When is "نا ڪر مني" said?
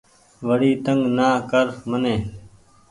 1.17-2.15